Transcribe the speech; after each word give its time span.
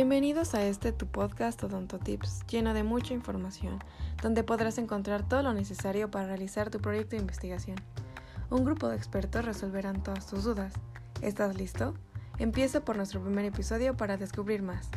Bienvenidos 0.00 0.54
a 0.54 0.64
este 0.64 0.92
tu 0.92 1.06
podcast 1.08 1.62
Odonto 1.62 1.98
Tips, 1.98 2.46
lleno 2.46 2.72
de 2.72 2.84
mucha 2.84 3.12
información, 3.12 3.80
donde 4.22 4.42
podrás 4.42 4.78
encontrar 4.78 5.28
todo 5.28 5.42
lo 5.42 5.52
necesario 5.52 6.10
para 6.10 6.26
realizar 6.26 6.70
tu 6.70 6.78
proyecto 6.78 7.16
de 7.16 7.20
investigación. 7.20 7.76
Un 8.48 8.64
grupo 8.64 8.88
de 8.88 8.96
expertos 8.96 9.44
resolverán 9.44 10.02
todas 10.02 10.26
tus 10.26 10.44
dudas. 10.44 10.72
¿Estás 11.20 11.54
listo? 11.54 11.92
Empieza 12.38 12.82
por 12.82 12.96
nuestro 12.96 13.22
primer 13.22 13.44
episodio 13.44 13.94
para 13.94 14.16
descubrir 14.16 14.62
más. 14.62 14.88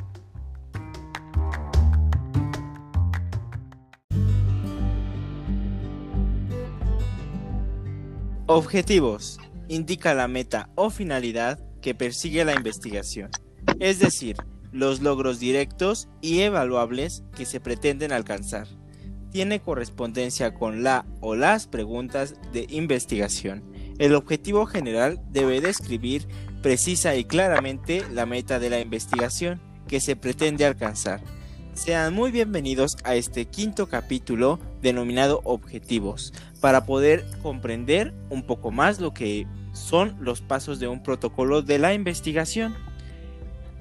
Objetivos. 8.45 9.37
Indica 9.67 10.13
la 10.13 10.29
meta 10.29 10.69
o 10.75 10.89
finalidad 10.89 11.59
que 11.81 11.93
persigue 11.93 12.45
la 12.45 12.53
investigación, 12.55 13.31
es 13.81 13.99
decir, 13.99 14.37
los 14.73 15.01
logros 15.01 15.39
directos 15.39 16.09
y 16.21 16.41
evaluables 16.41 17.23
que 17.35 17.45
se 17.45 17.59
pretenden 17.59 18.11
alcanzar. 18.11 18.67
Tiene 19.31 19.61
correspondencia 19.61 20.53
con 20.53 20.83
la 20.83 21.05
o 21.21 21.35
las 21.35 21.67
preguntas 21.67 22.35
de 22.51 22.67
investigación. 22.69 23.63
El 23.99 24.15
objetivo 24.15 24.65
general 24.65 25.21
debe 25.31 25.61
describir 25.61 26.27
precisa 26.61 27.15
y 27.15 27.25
claramente 27.25 28.03
la 28.11 28.25
meta 28.25 28.59
de 28.59 28.69
la 28.69 28.79
investigación 28.79 29.61
que 29.87 29.99
se 29.99 30.15
pretende 30.15 30.65
alcanzar. 30.65 31.21
Sean 31.73 32.13
muy 32.13 32.31
bienvenidos 32.31 32.97
a 33.03 33.15
este 33.15 33.45
quinto 33.45 33.87
capítulo 33.87 34.59
denominado 34.81 35.41
Objetivos, 35.43 36.33
para 36.61 36.85
poder 36.85 37.25
comprender 37.41 38.13
un 38.29 38.43
poco 38.43 38.71
más 38.71 38.99
lo 38.99 39.13
que 39.13 39.47
son 39.73 40.15
los 40.19 40.41
pasos 40.41 40.79
de 40.79 40.87
un 40.87 41.01
protocolo 41.01 41.61
de 41.61 41.79
la 41.79 41.93
investigación. 41.93 42.75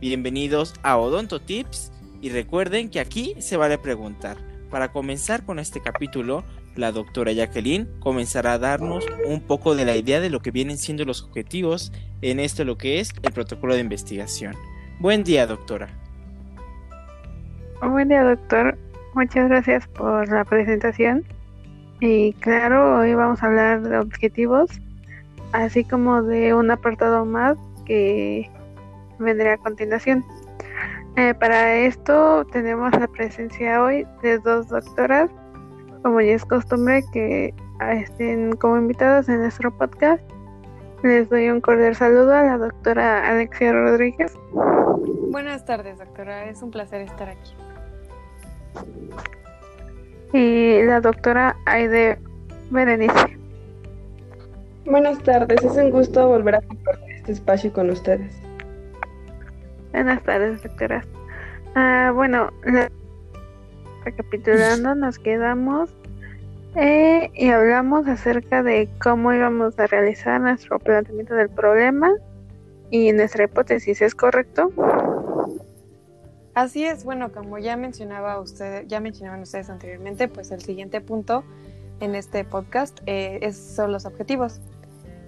Bienvenidos 0.02 0.74
a 0.82 0.96
Odonto 0.96 1.40
Tips 1.40 1.92
y 2.20 2.30
recuerden 2.30 2.90
que 2.90 2.98
aquí 2.98 3.36
se 3.38 3.56
vale 3.56 3.78
preguntar. 3.78 4.36
Para 4.68 4.90
comenzar 4.90 5.44
con 5.44 5.60
este 5.60 5.80
capítulo, 5.80 6.42
la 6.74 6.90
doctora 6.90 7.30
Jacqueline 7.30 7.86
comenzará 8.00 8.54
a 8.54 8.58
darnos 8.58 9.06
un 9.28 9.40
poco 9.40 9.76
de 9.76 9.84
la 9.84 9.94
idea 9.94 10.18
de 10.18 10.28
lo 10.28 10.40
que 10.40 10.50
vienen 10.50 10.76
siendo 10.76 11.04
los 11.04 11.22
objetivos 11.22 11.92
en 12.20 12.40
esto 12.40 12.64
lo 12.64 12.76
que 12.76 12.98
es 12.98 13.12
el 13.22 13.32
protocolo 13.32 13.74
de 13.74 13.80
investigación. 13.80 14.56
Buen 14.98 15.22
día, 15.22 15.46
doctora. 15.46 15.88
Buen 17.80 18.08
día, 18.08 18.24
doctor. 18.24 18.76
Muchas 19.14 19.48
gracias 19.48 19.86
por 19.86 20.28
la 20.28 20.44
presentación. 20.44 21.22
Y 22.00 22.32
claro, 22.40 22.98
hoy 22.98 23.14
vamos 23.14 23.40
a 23.40 23.46
hablar 23.46 23.82
de 23.82 23.98
objetivos, 23.98 24.68
así 25.52 25.84
como 25.84 26.24
de 26.24 26.54
un 26.54 26.72
apartado 26.72 27.24
más 27.24 27.56
que 27.86 28.50
vendré 29.22 29.52
a 29.52 29.58
continuación. 29.58 30.24
Eh, 31.16 31.34
para 31.34 31.74
esto 31.74 32.46
tenemos 32.52 32.92
la 32.98 33.06
presencia 33.06 33.82
hoy 33.82 34.06
de 34.22 34.38
dos 34.38 34.68
doctoras, 34.68 35.30
como 36.02 36.20
ya 36.20 36.32
es 36.32 36.44
costumbre 36.44 37.04
que 37.12 37.54
estén 37.90 38.56
como 38.56 38.78
invitadas 38.78 39.28
en 39.28 39.40
nuestro 39.40 39.76
podcast. 39.76 40.22
Les 41.02 41.28
doy 41.28 41.48
un 41.48 41.60
cordial 41.60 41.94
saludo 41.96 42.32
a 42.32 42.42
la 42.42 42.58
doctora 42.58 43.28
Alexia 43.28 43.72
Rodríguez. 43.72 44.32
Buenas 45.30 45.64
tardes, 45.64 45.98
doctora. 45.98 46.44
Es 46.44 46.62
un 46.62 46.70
placer 46.70 47.00
estar 47.02 47.28
aquí. 47.28 47.54
Y 50.32 50.82
la 50.84 51.00
doctora 51.00 51.56
Aide 51.66 52.18
Berenice. 52.70 53.36
Buenas 54.84 55.18
tardes, 55.22 55.62
es 55.62 55.76
un 55.76 55.90
gusto 55.90 56.26
volver 56.26 56.56
a 56.56 56.60
compartir 56.62 57.14
este 57.16 57.32
espacio 57.32 57.72
con 57.72 57.90
ustedes. 57.90 58.41
Buenas 59.92 60.22
tardes, 60.22 60.62
doctora. 60.62 61.04
Ah, 61.74 62.12
bueno, 62.14 62.50
recapitulando, 64.04 64.94
nos 64.94 65.18
quedamos 65.18 65.90
eh, 66.74 67.30
y 67.34 67.50
hablamos 67.50 68.08
acerca 68.08 68.62
de 68.62 68.88
cómo 69.02 69.32
íbamos 69.32 69.78
a 69.78 69.86
realizar 69.86 70.40
nuestro 70.40 70.78
planteamiento 70.78 71.34
del 71.34 71.50
problema 71.50 72.10
y 72.90 73.12
nuestra 73.12 73.44
hipótesis, 73.44 74.00
¿es 74.00 74.14
correcto? 74.14 74.72
Así 76.54 76.84
es, 76.84 77.04
bueno, 77.04 77.32
como 77.32 77.58
ya 77.58 77.76
mencionaba 77.76 78.40
usted, 78.40 78.86
ya 78.86 79.00
mencionaban 79.00 79.42
ustedes 79.42 79.68
anteriormente, 79.68 80.28
pues 80.28 80.50
el 80.50 80.62
siguiente 80.62 81.00
punto 81.00 81.44
en 82.00 82.14
este 82.14 82.44
podcast 82.44 82.98
eh, 83.06 83.38
es, 83.42 83.56
son 83.56 83.92
los 83.92 84.06
objetivos. 84.06 84.60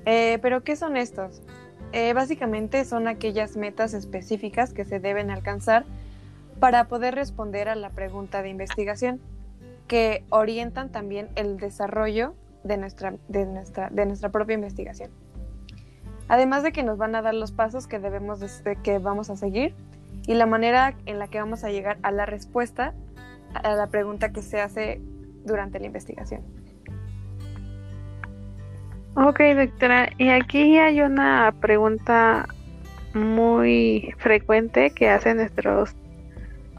Eh, 0.06 0.38
pero 0.42 0.62
¿qué 0.62 0.76
son 0.76 0.96
estos? 0.96 1.42
Eh, 1.96 2.12
básicamente 2.12 2.84
son 2.84 3.06
aquellas 3.06 3.56
metas 3.56 3.94
específicas 3.94 4.72
que 4.72 4.84
se 4.84 4.98
deben 4.98 5.30
alcanzar 5.30 5.84
para 6.58 6.88
poder 6.88 7.14
responder 7.14 7.68
a 7.68 7.76
la 7.76 7.90
pregunta 7.90 8.42
de 8.42 8.48
investigación, 8.48 9.20
que 9.86 10.24
orientan 10.28 10.90
también 10.90 11.28
el 11.36 11.56
desarrollo 11.56 12.34
de 12.64 12.78
nuestra, 12.78 13.14
de 13.28 13.46
nuestra, 13.46 13.90
de 13.90 14.06
nuestra 14.06 14.30
propia 14.30 14.54
investigación. 14.54 15.12
Además 16.26 16.64
de 16.64 16.72
que 16.72 16.82
nos 16.82 16.98
van 16.98 17.14
a 17.14 17.22
dar 17.22 17.34
los 17.34 17.52
pasos 17.52 17.86
que, 17.86 18.00
debemos 18.00 18.40
que 18.82 18.98
vamos 18.98 19.30
a 19.30 19.36
seguir 19.36 19.72
y 20.26 20.34
la 20.34 20.46
manera 20.46 20.96
en 21.06 21.20
la 21.20 21.28
que 21.28 21.38
vamos 21.38 21.62
a 21.62 21.70
llegar 21.70 21.98
a 22.02 22.10
la 22.10 22.26
respuesta 22.26 22.92
a 23.54 23.72
la 23.76 23.86
pregunta 23.86 24.32
que 24.32 24.42
se 24.42 24.60
hace 24.60 25.00
durante 25.44 25.78
la 25.78 25.86
investigación. 25.86 26.42
Ok, 29.16 29.40
doctora. 29.56 30.10
Y 30.18 30.30
aquí 30.30 30.76
hay 30.78 31.00
una 31.00 31.54
pregunta 31.60 32.48
muy 33.14 34.12
frecuente 34.18 34.90
que 34.90 35.08
hace 35.08 35.34
nuestros, 35.34 35.94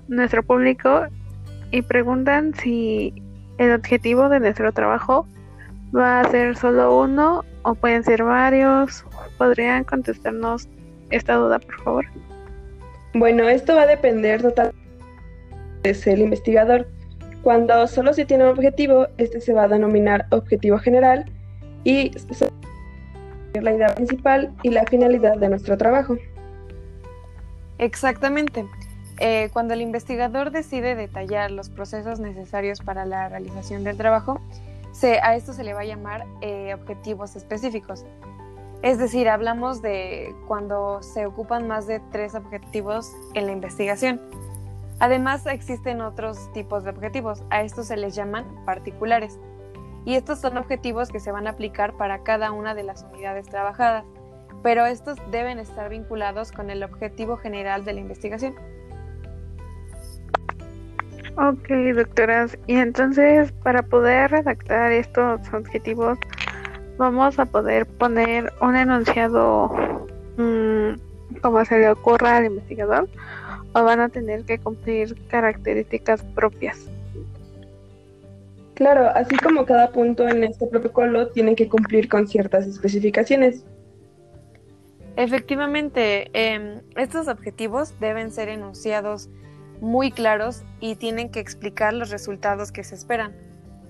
nuestro 0.10 0.44
público 0.44 1.06
y 1.72 1.82
preguntan 1.82 2.54
si 2.54 3.14
el 3.58 3.74
objetivo 3.74 4.28
de 4.28 4.42
nuestro 4.42 4.74
trabajo 4.74 5.26
va 5.96 6.20
a 6.20 6.30
ser 6.30 6.58
solo 6.58 7.00
uno 7.00 7.46
o 7.64 7.74
pueden 7.74 8.04
ser 8.04 8.24
varios. 8.24 9.06
¿Podrían 9.38 9.86
contestarnos 9.86 10.68
esta 11.12 11.36
duda, 11.36 11.60
por 11.60 11.82
favor? 11.84 12.06
Bueno, 13.14 13.48
esto 13.48 13.76
va 13.76 13.84
a 13.84 13.88
depender 13.88 14.42
totalmente 14.42 14.76
del 15.84 16.20
investigador. 16.20 16.86
Cuando 17.44 17.88
solo 17.88 18.12
se 18.12 18.26
tiene 18.26 18.44
un 18.44 18.50
objetivo, 18.50 19.08
este 19.18 19.40
se 19.40 19.54
va 19.54 19.64
a 19.64 19.68
denominar 19.70 20.26
objetivo 20.32 20.80
general 20.80 21.32
y 21.86 22.12
la 23.62 23.74
idea 23.74 23.96
principal 23.96 24.54
y 24.64 24.72
la 24.72 24.84
finalidad 24.86 25.38
de 25.38 25.48
nuestro 25.48 25.78
trabajo. 25.78 26.18
Exactamente. 27.78 28.66
Eh, 29.20 29.50
cuando 29.54 29.74
el 29.74 29.82
investigador 29.82 30.52
decide 30.52 30.96
detallar 30.96 31.52
los 31.52 31.70
procesos 31.70 32.20
necesarios 32.20 32.82
para 32.82 33.06
la 33.06 33.30
realización 33.30 33.86
del 33.86 33.96
trabajo, 33.96 34.42
a 35.22 35.36
esto 35.36 35.54
se 35.54 35.64
le 35.64 35.74
va 35.74 35.82
a 35.82 35.86
llamar 35.86 36.26
eh, 36.42 36.74
objetivos 36.74 37.36
específicos. 37.36 38.06
Es 38.82 38.98
decir, 38.98 39.30
hablamos 39.30 39.82
de 39.82 40.34
cuando 40.48 41.02
se 41.02 41.26
ocupan 41.26 41.68
más 41.68 41.86
de 41.88 42.02
tres 42.12 42.34
objetivos 42.36 43.12
en 43.34 43.46
la 43.46 43.52
investigación. 43.52 44.22
Además, 45.00 45.46
existen 45.46 46.02
otros 46.02 46.52
tipos 46.54 46.84
de 46.84 46.92
objetivos. 46.92 47.44
A 47.50 47.62
estos 47.62 47.88
se 47.88 47.98
les 47.98 48.16
llaman 48.16 48.46
particulares 48.66 49.40
y 50.06 50.16
estos 50.16 50.40
son 50.40 50.58
objetivos 50.58 51.10
que 51.10 51.20
se 51.20 51.32
van 51.32 51.48
a 51.48 51.52
aplicar 51.52 51.94
para 51.98 52.24
cada 52.24 52.52
una 52.52 52.76
de 52.76 52.84
las 52.84 53.04
unidades 53.04 53.48
trabajadas, 53.48 54.06
pero 54.64 54.86
estos 54.86 55.18
deben 55.32 55.60
estar 55.60 55.90
vinculados 55.90 56.52
con 56.52 56.70
el 56.70 56.84
objetivo 56.84 57.38
general 57.38 57.84
de 57.84 57.94
la 57.94 58.00
investigación. 58.00 58.56
Ok, 61.38 61.68
doctoras, 61.94 62.58
y 62.66 62.76
entonces 62.78 63.52
para 63.64 63.84
poder 63.84 64.32
redactar 64.32 64.92
estos 64.92 65.42
objetivos 65.54 66.18
vamos 66.98 67.38
a 67.40 67.46
poder 67.46 67.86
poner 67.86 68.54
un 68.62 68.76
enunciado 68.76 69.70
mm, 70.38 71.40
como 71.42 71.66
se 71.66 71.80
le 71.80 71.90
ocurra 71.90 72.38
al 72.38 72.46
investigador 72.46 73.10
o 73.74 73.84
van 73.84 74.00
a 74.00 74.10
tener 74.10 74.46
que 74.46 74.60
cumplir 74.60 75.16
características 75.28 76.24
propias. 76.36 76.90
Claro, 78.76 79.10
así 79.16 79.38
como 79.38 79.66
cada 79.66 79.90
punto 79.92 80.28
en 80.28 80.44
este 80.44 80.68
protocolo 80.68 81.30
tiene 81.30 81.56
que 81.56 81.70
cumplir 81.70 82.10
con 82.10 82.28
ciertas 82.28 82.68
especificaciones. 82.68 83.64
Efectivamente, 85.16 86.30
em, 86.34 86.82
estos 86.98 87.30
objetivos 87.30 87.98
deben 88.02 88.32
ser 88.32 88.50
enunciados 88.50 89.30
muy 89.80 90.12
claros 90.12 90.64
y 90.82 90.96
tienen 90.96 91.30
que 91.30 91.40
explicar 91.40 91.94
los 91.94 92.10
resultados 92.10 92.74
que 92.74 92.84
se 92.84 92.96
esperan. 92.96 93.34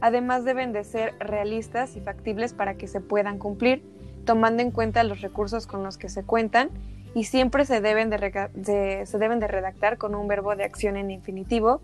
Además 0.01 0.45
deben 0.45 0.71
de 0.71 0.83
ser 0.83 1.15
realistas 1.19 1.95
y 1.95 2.01
factibles 2.01 2.53
para 2.53 2.75
que 2.75 2.87
se 2.87 3.01
puedan 3.01 3.39
cumplir, 3.39 3.83
tomando 4.23 4.61
en 4.61 4.69
cuenta 4.69 5.03
los 5.03 5.21
recursos 5.21 5.65
con 5.65 5.83
los 5.83 5.97
que 5.97 6.09
se 6.09 6.23
cuentan 6.23 6.69
y 7.15 7.23
siempre 7.23 7.65
se 7.65 7.81
deben 7.81 8.11
de, 8.11 9.03
se 9.05 9.17
deben 9.17 9.39
de 9.39 9.47
redactar 9.47 9.97
con 9.97 10.13
un 10.13 10.27
verbo 10.27 10.55
de 10.55 10.63
acción 10.63 10.95
en 10.95 11.09
infinitivo 11.09 11.81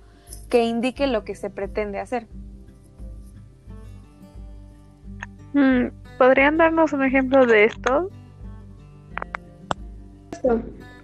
que 0.49 0.65
indique 0.65 1.07
lo 1.07 1.23
que 1.23 1.33
se 1.33 1.49
pretende 1.49 1.99
hacer. 1.99 2.27
¿Podrían 6.17 6.57
darnos 6.57 6.93
un 6.93 7.03
ejemplo 7.03 7.45
de 7.45 7.65
esto? 7.65 8.09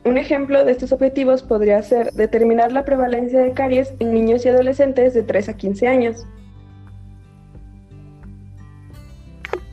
Un 0.04 0.18
ejemplo 0.18 0.64
de 0.64 0.72
estos 0.72 0.92
objetivos 0.92 1.44
podría 1.44 1.82
ser 1.82 2.12
determinar 2.14 2.72
la 2.72 2.86
prevalencia 2.86 3.42
de 3.42 3.52
caries 3.52 3.94
en 4.00 4.14
niños 4.14 4.46
y 4.46 4.50
adolescentes 4.50 5.14
de 5.14 5.24
3 5.24 5.50
a 5.50 5.58
15 5.58 5.88
años. 5.88 6.26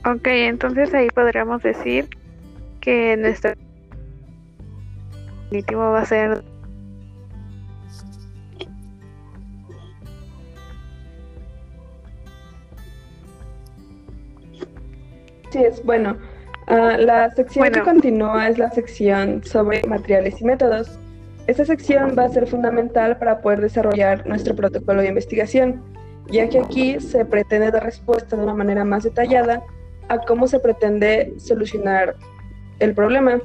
Ok, 0.06 0.26
entonces 0.26 0.92
ahí 0.92 1.08
podríamos 1.08 1.62
decir 1.62 2.08
que 2.80 3.16
nuestro 3.16 3.52
definitivo 5.44 5.80
va 5.80 6.00
a 6.00 6.04
ser 6.04 6.44
Sí, 15.54 15.62
es 15.62 15.84
bueno. 15.84 16.16
Ah, 16.66 16.96
la 16.98 17.30
sección 17.30 17.70
que 17.70 17.80
continúa 17.80 18.48
es 18.48 18.58
la 18.58 18.72
sección 18.72 19.40
sobre 19.44 19.84
materiales 19.84 20.40
y 20.40 20.44
métodos. 20.44 20.98
Esta 21.46 21.64
sección 21.64 22.16
va 22.18 22.24
a 22.24 22.28
ser 22.28 22.48
fundamental 22.48 23.16
para 23.18 23.40
poder 23.40 23.60
desarrollar 23.60 24.26
nuestro 24.26 24.56
protocolo 24.56 25.02
de 25.02 25.10
investigación, 25.10 25.80
ya 26.26 26.48
que 26.48 26.58
aquí 26.58 26.98
se 26.98 27.24
pretende 27.24 27.70
dar 27.70 27.84
respuesta 27.84 28.34
de 28.34 28.42
una 28.42 28.54
manera 28.54 28.84
más 28.84 29.04
detallada 29.04 29.62
a 30.08 30.18
cómo 30.18 30.48
se 30.48 30.58
pretende 30.58 31.32
solucionar 31.38 32.16
el 32.80 32.92
problema. 32.92 33.40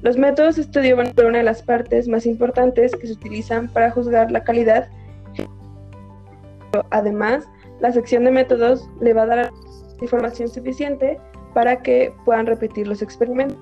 Los 0.00 0.16
métodos 0.16 0.56
de 0.56 0.62
estudio 0.62 0.96
van 0.96 1.06
a 1.06 1.14
ser 1.14 1.26
una 1.26 1.38
de 1.38 1.44
las 1.44 1.62
partes 1.62 2.08
más 2.08 2.26
importantes 2.26 2.90
que 2.96 3.06
se 3.06 3.12
utilizan 3.12 3.68
para 3.68 3.92
juzgar 3.92 4.32
la 4.32 4.42
calidad. 4.42 4.88
Además, 6.90 7.44
la 7.78 7.92
sección 7.92 8.24
de 8.24 8.32
métodos 8.32 8.90
le 9.00 9.12
va 9.12 9.22
a 9.22 9.26
dar 9.26 9.52
información 10.00 10.48
suficiente 10.48 11.20
para 11.54 11.82
que 11.82 12.14
puedan 12.24 12.46
repetir 12.46 12.86
los 12.86 13.02
experimentos. 13.02 13.58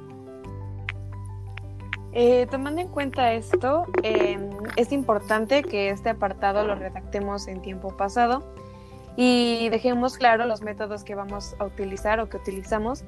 Eh, 2.13 2.47
tomando 2.51 2.81
en 2.81 2.89
cuenta 2.89 3.33
esto, 3.35 3.87
em, 4.03 4.51
es 4.77 4.91
importante 4.91 5.63
que 5.63 5.91
este 5.91 6.11
apartado 6.11 6.67
lo 6.67 6.75
redactemos 6.75 7.47
en 7.47 7.63
tiempo 7.63 7.97
pasado 7.97 8.43
y 9.17 9.69
dejemos 9.69 10.19
claro 10.19 10.45
los 10.47 10.61
métodos 10.63 11.05
que 11.05 11.15
vamos 11.15 11.55
a 11.61 11.65
utilizar 11.65 12.19
o 12.19 12.29
que 12.29 12.37
utilizamos, 12.37 13.05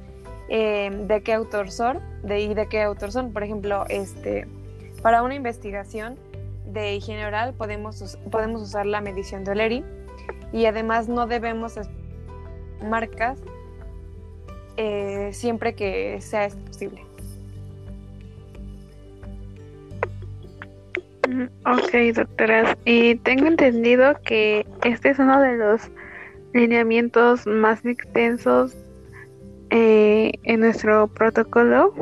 em, 0.48 1.08
de 1.08 1.22
qué 1.22 1.32
autor 1.32 1.70
son, 1.70 2.00
de, 2.22 2.40
y 2.40 2.54
de 2.54 2.68
qué 2.68 2.82
autor 2.82 3.10
son. 3.10 3.32
Por 3.32 3.42
ejemplo, 3.42 3.86
este, 3.88 4.46
para 5.02 5.24
una 5.24 5.34
investigación 5.34 6.16
de 6.66 6.94
higiene 6.94 7.26
oral 7.26 7.54
podemos, 7.54 8.18
podemos 8.30 8.62
usar 8.62 8.86
la 8.86 9.00
medición 9.00 9.42
de 9.42 9.50
O'Leary 9.50 9.84
y 10.52 10.66
además 10.66 11.08
no 11.08 11.26
debemos 11.26 11.74
marcas 12.88 13.38
eh, 14.76 15.30
siempre 15.32 15.74
que 15.74 16.20
sea 16.20 16.48
posible. 16.66 17.02
Mm, 21.28 21.44
ok, 21.66 22.14
doctoras. 22.14 22.76
Y 22.84 23.16
tengo 23.16 23.46
entendido 23.46 24.14
que 24.24 24.66
este 24.84 25.10
es 25.10 25.18
uno 25.18 25.40
de 25.40 25.56
los 25.56 25.90
lineamientos 26.52 27.46
más 27.46 27.84
extensos 27.84 28.76
eh, 29.70 30.32
en 30.42 30.60
nuestro 30.60 31.08
protocolo, 31.08 31.94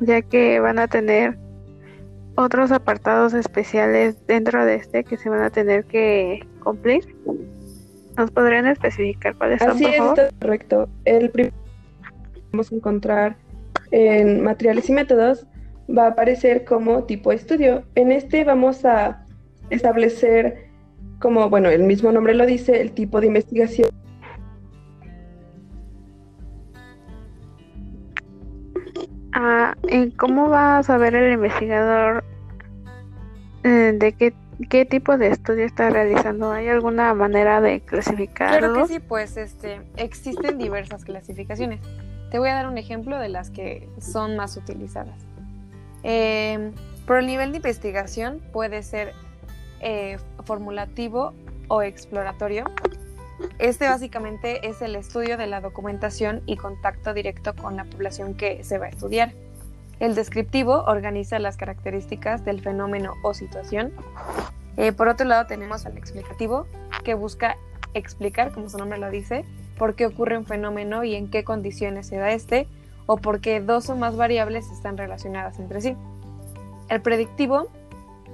ya 0.00 0.22
que 0.22 0.60
van 0.60 0.78
a 0.78 0.88
tener 0.88 1.36
otros 2.36 2.70
apartados 2.70 3.34
especiales 3.34 4.24
dentro 4.26 4.64
de 4.64 4.76
este 4.76 5.04
que 5.04 5.16
se 5.16 5.28
van 5.28 5.42
a 5.42 5.50
tener 5.50 5.84
que 5.84 6.46
cumplir. 6.62 7.14
¿Nos 8.16 8.30
podrían 8.30 8.66
especificar 8.66 9.36
cuáles 9.36 9.60
son, 9.60 9.70
Así 9.70 9.84
por 9.84 9.92
es, 9.92 9.98
favor? 9.98 10.18
correcto. 10.40 10.88
El 11.04 11.30
primer 11.30 11.52
vamos 12.52 12.72
a 12.72 12.74
encontrar 12.74 13.36
en 13.90 14.42
materiales 14.42 14.88
y 14.88 14.92
métodos 14.92 15.46
va 15.96 16.04
a 16.04 16.08
aparecer 16.08 16.64
como 16.64 17.04
tipo 17.04 17.30
de 17.30 17.36
estudio. 17.36 17.84
En 17.94 18.12
este 18.12 18.44
vamos 18.44 18.84
a 18.84 19.24
establecer, 19.70 20.70
como 21.20 21.48
bueno, 21.48 21.68
el 21.70 21.84
mismo 21.84 22.12
nombre 22.12 22.34
lo 22.34 22.46
dice, 22.46 22.80
el 22.80 22.92
tipo 22.92 23.20
de 23.20 23.28
investigación. 23.28 23.88
Ah, 29.32 29.76
¿y 29.88 30.10
¿Cómo 30.12 30.48
va 30.48 30.78
a 30.78 30.82
saber 30.82 31.14
el 31.14 31.32
investigador 31.34 32.24
eh, 33.62 33.94
de 33.96 34.12
qué, 34.12 34.34
qué 34.68 34.84
tipo 34.84 35.16
de 35.16 35.28
estudio 35.28 35.64
está 35.64 35.90
realizando? 35.90 36.50
¿Hay 36.50 36.68
alguna 36.68 37.14
manera 37.14 37.60
de 37.60 37.80
clasificarlo? 37.80 38.72
Claro 38.72 38.86
que 38.86 38.94
sí, 38.94 39.00
pues 39.00 39.36
este, 39.36 39.80
existen 39.96 40.58
diversas 40.58 41.04
clasificaciones. 41.04 41.80
Te 42.30 42.38
voy 42.38 42.50
a 42.50 42.54
dar 42.54 42.66
un 42.66 42.78
ejemplo 42.78 43.18
de 43.18 43.28
las 43.28 43.50
que 43.50 43.88
son 44.00 44.36
más 44.36 44.56
utilizadas. 44.56 45.16
Eh, 46.02 46.72
por 47.06 47.18
el 47.18 47.26
nivel 47.26 47.52
de 47.52 47.56
investigación 47.56 48.42
puede 48.52 48.82
ser 48.82 49.14
eh, 49.80 50.18
formulativo 50.44 51.32
o 51.68 51.82
exploratorio. 51.82 52.64
Este 53.58 53.88
básicamente 53.88 54.68
es 54.68 54.82
el 54.82 54.96
estudio 54.96 55.36
de 55.36 55.46
la 55.46 55.60
documentación 55.60 56.42
y 56.46 56.56
contacto 56.56 57.14
directo 57.14 57.54
con 57.54 57.76
la 57.76 57.84
población 57.84 58.34
que 58.34 58.62
se 58.64 58.78
va 58.78 58.86
a 58.86 58.88
estudiar. 58.90 59.32
El 60.00 60.14
descriptivo 60.14 60.84
organiza 60.86 61.38
las 61.38 61.56
características 61.56 62.44
del 62.44 62.60
fenómeno 62.60 63.14
o 63.22 63.34
situación. 63.34 63.92
Eh, 64.76 64.92
por 64.92 65.08
otro 65.08 65.26
lado 65.26 65.46
tenemos 65.46 65.86
al 65.86 65.96
explicativo, 65.96 66.66
que 67.04 67.14
busca 67.14 67.56
explicar, 67.94 68.52
como 68.52 68.68
su 68.68 68.78
nombre 68.78 68.98
lo 68.98 69.10
dice, 69.10 69.44
por 69.78 69.94
qué 69.94 70.06
ocurre 70.06 70.36
un 70.36 70.44
fenómeno 70.44 71.04
y 71.04 71.14
en 71.14 71.30
qué 71.30 71.44
condiciones 71.44 72.06
se 72.06 72.16
da 72.16 72.32
este, 72.32 72.66
o 73.06 73.16
por 73.16 73.40
qué 73.40 73.60
dos 73.60 73.88
o 73.88 73.96
más 73.96 74.16
variables 74.16 74.70
están 74.70 74.98
relacionadas 74.98 75.58
entre 75.58 75.80
sí. 75.80 75.96
El 76.88 77.00
predictivo 77.00 77.68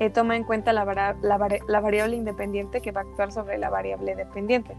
eh, 0.00 0.10
toma 0.10 0.36
en 0.36 0.44
cuenta 0.44 0.72
la, 0.72 0.84
variable 0.84 2.16
independiente 2.16 2.80
que 2.80 2.90
va 2.90 3.02
a 3.02 3.04
actuar 3.04 3.32
sobre 3.32 3.58
la 3.58 3.70
variable 3.70 4.16
dependiente. 4.16 4.74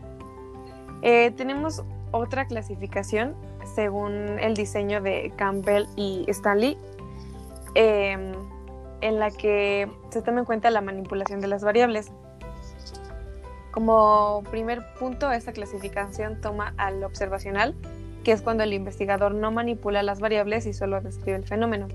Eh, 1.02 1.32
tenemos 1.32 1.84
otra 2.12 2.46
clasificación 2.46 3.36
según 3.76 4.40
el 4.40 4.56
diseño 4.56 5.02
de 5.02 5.32
Campbell 5.36 5.86
y 5.96 6.26
Stanley, 6.28 6.78
em, 7.76 8.34
en 9.02 9.20
la 9.20 9.32
que 9.32 9.90
se 10.10 10.22
toma 10.22 10.40
en 10.40 10.46
cuenta 10.46 10.70
la 10.72 10.82
manipulación 10.82 11.40
de 11.40 11.48
las 11.48 11.64
variables. 11.64 12.12
Como 13.75 14.42
primer 14.51 14.86
punto, 14.98 15.30
esta 15.33 15.51
clasificación 15.51 16.39
toma 16.39 16.74
al 16.77 17.04
observacional, 17.04 17.76
que 18.23 18.31
es 18.31 18.42
cuando 18.42 18.64
el 18.64 18.71
investigador 18.71 19.35
no 19.35 19.52
manipula 19.52 20.02
las 20.02 20.21
variables 20.21 20.66
y 20.66 20.71
solo 20.71 21.02
describe 21.02 21.35
el 21.35 21.44
fenómeno. 21.44 21.90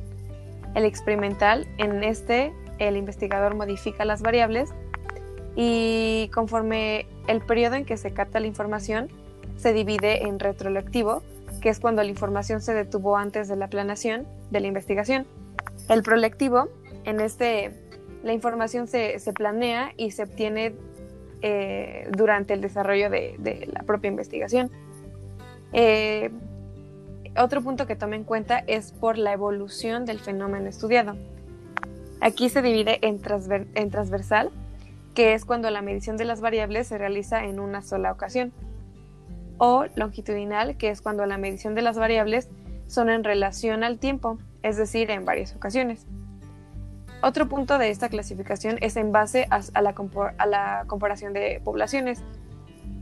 El 0.75 0.85
experimental, 0.85 1.67
en 1.79 2.05
este, 2.05 2.53
el 2.79 2.99
investigador 2.99 3.55
modifica 3.55 4.05
las 4.05 4.21
variables 4.21 4.75
y 5.57 6.31
conforme 6.35 7.07
el 7.29 7.41
periodo 7.41 7.77
en 7.77 7.87
que 7.87 7.97
se 7.97 8.13
capta 8.13 8.41
la 8.41 8.47
información, 8.47 9.09
se 9.57 9.73
divide 9.73 10.25
en 10.25 10.39
retroactivo, 10.39 11.23
que 11.63 11.71
es 11.71 11.81
cuando 11.81 12.03
la 12.03 12.11
información 12.11 12.61
se 12.61 12.75
detuvo 12.75 13.17
antes 13.17 13.49
de 13.49 13.57
la 13.57 13.69
planación 13.69 14.27
de 14.51 14.61
la 14.61 14.67
investigación. 14.67 15.27
El 15.89 16.03
prolectivo, 16.03 16.69
en 17.05 17.21
este, 17.21 17.73
la 18.23 18.35
información 18.35 18.87
se 18.87 19.33
planea 19.35 19.95
y 19.97 20.11
se 20.11 20.25
obtiene 20.25 20.75
eh, 21.43 22.09
durante 22.11 22.55
el 22.55 22.61
desarrollo 22.61 23.11
de, 23.11 23.69
la 23.73 23.83
propia 23.83 24.09
investigación. 24.09 24.71
Eh, 25.73 26.31
otro 27.37 27.63
punto 27.63 27.87
que 27.87 27.97
tome 27.97 28.17
en 28.17 28.25
cuenta 28.25 28.59
es 28.67 28.93
por 28.93 29.17
la 29.17 29.33
evolución 29.33 30.05
del 30.05 30.19
fenómeno 30.19 30.69
estudiado. 30.69 31.17
Aquí 32.21 32.49
se 32.49 32.61
divide 32.61 32.99
en 33.03 33.21
transversal, 33.21 34.51
que 35.15 35.35
es 35.35 35.45
cuando 35.45 35.71
la 35.71 35.81
medición 35.81 36.17
de 36.17 36.25
las 36.25 36.41
variables 36.41 36.89
se 36.89 36.99
realiza 36.99 37.45
en 37.45 37.61
una 37.61 37.83
sola 37.83 38.13
ocasión, 38.13 38.53
o 39.59 39.85
longitudinal, 39.95 40.77
que 40.77 40.91
es 40.91 41.01
cuando 41.01 41.27
la 41.27 41.39
medición 41.39 41.75
de 41.75 41.83
las 41.83 41.99
variables 41.99 42.49
son 42.87 43.11
en 43.11 43.25
relación 43.25 43.85
al 43.85 43.99
tiempo, 43.99 44.39
es 44.63 44.77
decir, 44.77 45.11
en 45.11 45.25
varias 45.25 45.55
ocasiones. 45.55 46.07
Otro 47.23 47.49
punto 47.49 47.77
de 47.77 47.91
esta 47.91 48.09
clasificación 48.09 48.79
es 48.81 48.97
en 48.97 49.13
base 49.13 49.47
a, 49.51 49.83
la, 49.83 49.95
comparación 50.87 51.33
de 51.35 51.61
poblaciones. 51.63 52.23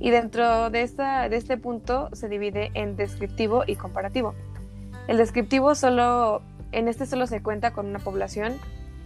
Y 0.01 0.11
dentro 0.11 0.71
de, 0.71 0.83
este 0.83 1.57
punto 1.57 2.09
se 2.13 2.29
divide 2.29 2.71
en 2.75 2.97
descriptivo 2.97 3.63
y 3.67 3.77
comparativo. 3.77 4.35
El 5.07 5.19
descriptivo 5.19 5.75
solo, 5.75 6.43
en 6.73 6.89
este 6.89 7.07
solo 7.07 7.27
se 7.27 7.43
cuenta 7.43 7.73
con 7.73 7.87
una 7.87 8.01
población 8.01 8.55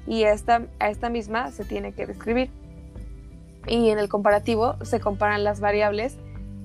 y 0.07 0.25
a 0.25 0.33
esta, 0.33 0.63
a 0.81 0.89
esta 0.89 1.11
misma 1.11 1.51
se 1.51 1.65
tiene 1.65 1.93
que 1.93 2.07
describir. 2.07 2.51
Y 3.67 3.91
en 3.91 3.99
el 3.99 4.09
comparativo 4.09 4.77
se 4.83 4.99
comparan 4.99 5.45
las 5.45 5.61
variables 5.61 6.17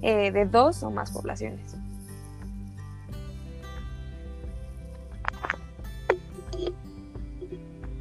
eh, 0.01 0.31
de 0.31 0.45
dos 0.45 0.83
o 0.83 0.89
más 0.89 1.11
poblaciones. 1.11 1.75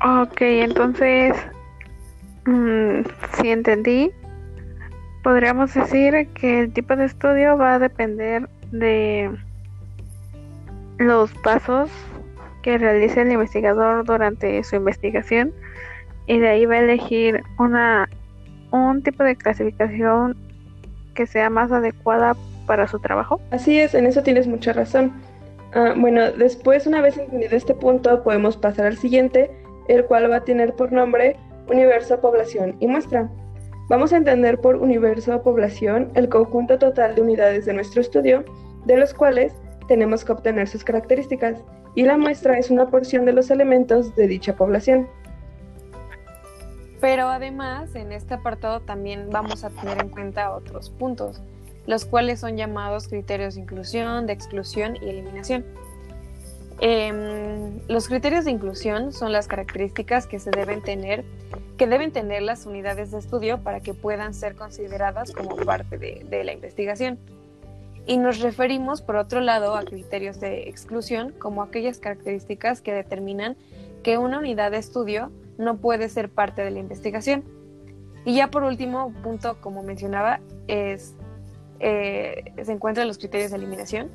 Ok, 0.06 0.40
entonces, 0.40 1.36
mm, 2.44 3.00
si 3.34 3.50
entendí, 3.50 4.12
podríamos 5.24 5.74
decir 5.74 6.28
que 6.34 6.60
el 6.60 6.72
tipo 6.72 6.94
de 6.94 7.06
estudio 7.06 7.58
va 7.58 7.74
a 7.74 7.78
depender 7.80 8.48
de 8.70 9.28
los 10.98 11.32
pasos 11.42 11.90
que 12.62 12.78
realice 12.78 13.22
el 13.22 13.32
investigador 13.32 14.04
durante 14.04 14.62
su 14.62 14.76
investigación 14.76 15.52
y 16.28 16.38
de 16.38 16.50
ahí 16.50 16.66
va 16.66 16.76
a 16.76 16.80
elegir 16.80 17.42
una 17.58 18.08
un 18.70 19.02
tipo 19.02 19.24
de 19.24 19.34
clasificación 19.34 20.36
que 21.14 21.26
sea 21.26 21.50
más 21.50 21.72
adecuada 21.72 22.36
para 22.66 22.86
su 22.86 23.00
trabajo. 23.00 23.40
Así 23.50 23.80
es, 23.80 23.92
en 23.94 24.06
eso 24.06 24.22
tienes 24.22 24.46
mucha 24.46 24.72
razón. 24.72 25.12
Ah, 25.74 25.94
bueno, 25.96 26.30
después, 26.30 26.86
una 26.86 27.00
vez 27.00 27.18
entendido 27.18 27.56
este 27.56 27.74
punto, 27.74 28.22
podemos 28.22 28.56
pasar 28.56 28.86
al 28.86 28.96
siguiente, 28.96 29.50
el 29.88 30.04
cual 30.04 30.30
va 30.30 30.36
a 30.36 30.44
tener 30.44 30.74
por 30.74 30.92
nombre 30.92 31.36
universo, 31.68 32.20
población 32.20 32.76
y 32.80 32.86
muestra. 32.86 33.28
Vamos 33.88 34.12
a 34.12 34.16
entender 34.16 34.60
por 34.60 34.76
universo 34.76 35.42
población 35.42 36.10
el 36.14 36.28
conjunto 36.28 36.78
total 36.78 37.14
de 37.14 37.22
unidades 37.22 37.66
de 37.66 37.72
nuestro 37.72 38.00
estudio, 38.00 38.44
de 38.84 38.96
los 38.96 39.14
cuales 39.14 39.52
tenemos 39.86 40.24
que 40.24 40.32
obtener 40.32 40.66
sus 40.68 40.82
características, 40.82 41.62
y 41.94 42.02
la 42.02 42.18
muestra 42.18 42.58
es 42.58 42.70
una 42.70 42.88
porción 42.88 43.24
de 43.24 43.32
los 43.32 43.50
elementos 43.50 44.14
de 44.16 44.26
dicha 44.26 44.56
población. 44.56 45.08
Pero 47.00 47.28
además, 47.28 47.94
en 47.94 48.12
este 48.12 48.34
apartado 48.34 48.80
también 48.80 49.28
vamos 49.30 49.64
a 49.64 49.70
tener 49.70 50.00
en 50.00 50.08
cuenta 50.08 50.52
otros 50.52 50.90
puntos, 50.90 51.42
los 51.86 52.04
cuales 52.04 52.40
son 52.40 52.56
llamados 52.56 53.06
criterios 53.08 53.54
de 53.54 53.60
inclusión, 53.60 54.26
de 54.26 54.32
exclusión 54.32 54.96
y 54.96 55.08
eliminación. 55.08 55.64
Em, 56.80 57.80
los 57.88 58.06
criterios 58.08 58.44
de 58.44 58.50
inclusión 58.50 59.12
son 59.12 59.32
las 59.32 59.48
características 59.48 60.26
que 60.26 60.38
se 60.38 60.50
deben 60.50 60.82
tener, 60.82 61.24
que 61.78 61.86
deben 61.86 62.12
tener 62.12 62.42
las 62.42 62.66
unidades 62.66 63.10
de 63.12 63.18
estudio 63.18 63.62
para 63.62 63.80
que 63.80 63.94
puedan 63.94 64.34
ser 64.34 64.56
consideradas 64.56 65.32
como 65.32 65.56
parte 65.56 65.96
de, 65.96 66.44
la 66.44 66.52
investigación. 66.52 67.18
Y 68.06 68.18
nos 68.18 68.40
referimos, 68.40 69.00
por 69.00 69.16
otro 69.16 69.40
lado, 69.40 69.74
a 69.74 69.84
criterios 69.84 70.38
de 70.38 70.68
exclusión 70.68 71.32
como 71.38 71.62
aquellas 71.62 71.98
características 71.98 72.80
que 72.80 72.92
determinan 72.92 73.56
que 74.02 74.18
una 74.18 74.38
unidad 74.38 74.70
de 74.70 74.78
estudio 74.78 75.32
no 75.58 75.78
puede 75.78 76.08
ser 76.08 76.28
parte 76.28 76.62
de 76.62 76.70
la 76.70 76.78
investigación. 76.78 77.42
Y 78.24 78.36
ya 78.36 78.48
por 78.48 78.64
último, 78.64 79.12
punto, 79.22 79.56
como 79.60 79.82
mencionaba, 79.82 80.40
es, 80.68 81.14
eh, 81.80 82.52
se 82.62 82.72
encuentran 82.72 83.08
los 83.08 83.18
criterios 83.18 83.50
de 83.50 83.56
eliminación, 83.56 84.10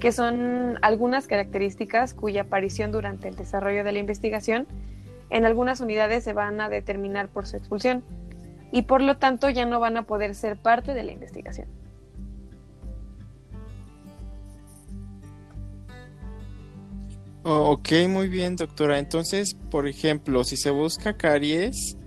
que 0.00 0.12
son 0.12 0.78
algunas 0.82 1.26
características 1.26 2.14
cuya 2.14 2.42
aparición 2.42 2.92
durante 2.92 3.28
el 3.28 3.36
desarrollo 3.36 3.84
de 3.84 3.92
la 3.92 3.98
investigación 3.98 4.66
en 5.30 5.44
algunas 5.44 5.80
unidades 5.80 6.24
se 6.24 6.32
van 6.32 6.60
a 6.60 6.68
determinar 6.68 7.28
por 7.28 7.46
su 7.46 7.56
expulsión 7.56 8.04
y 8.70 8.82
por 8.82 9.00
lo 9.00 9.16
tanto 9.18 9.48
ya 9.50 9.66
no 9.66 9.80
van 9.80 9.96
a 9.96 10.02
poder 10.02 10.34
ser 10.34 10.56
parte 10.56 10.94
de 10.94 11.04
la 11.04 11.12
investigación. 11.12 11.68
Oh, 17.46 17.72
ok, 17.72 18.08
muy 18.08 18.28
bien, 18.28 18.56
doctora. 18.56 18.98
Entonces, 18.98 19.54
por 19.70 19.86
ejemplo, 19.86 20.44
si 20.44 20.56
se 20.56 20.70
busca 20.70 21.16
caries 21.16 21.98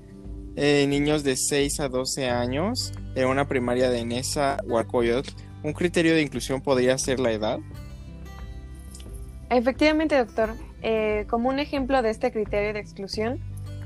en 0.55 0.89
niños 0.89 1.23
de 1.23 1.37
6 1.37 1.79
a 1.79 1.89
12 1.89 2.29
años 2.29 2.91
en 3.13 3.27
una 3.27 3.47
primaria 3.47 3.91
de 3.91 4.03
Nesa 4.03 4.57
o 4.67 4.79
Arcoyot, 4.79 5.27
¿un 5.63 5.73
criterio 5.73 6.15
de 6.15 6.23
inclusión 6.23 6.61
podría 6.61 6.97
ser 6.97 7.19
la 7.19 7.31
edad? 7.31 7.59
Efectivamente, 9.49 10.17
doctor. 10.17 10.49
Eh, 10.83 11.25
como 11.29 11.49
un 11.49 11.59
ejemplo 11.59 12.01
de 12.01 12.09
este 12.09 12.31
criterio 12.31 12.73
de 12.73 12.79
exclusión, 12.79 13.39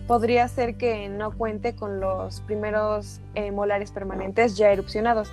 podría 0.07 0.47
ser 0.47 0.75
que 0.75 1.07
no 1.07 1.31
cuente 1.31 1.75
con 1.75 1.99
los 1.99 2.41
primeros 2.41 3.21
eh, 3.35 3.51
molares 3.51 3.91
permanentes 3.91 4.57
ya 4.57 4.71
erupcionados 4.71 5.31